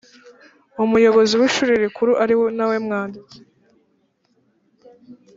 Umuyobozi 0.83 1.33
w 1.39 1.43
Ishuri 1.49 1.71
Rikuru 1.83 2.11
ari 2.23 2.33
na 2.57 2.65
we 2.69 2.75
mwanditsi 2.85 3.39